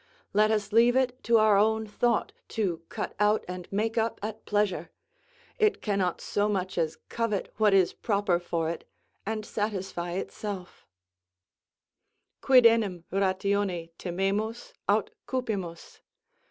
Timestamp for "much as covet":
6.49-7.53